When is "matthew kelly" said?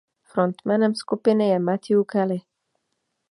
1.59-2.41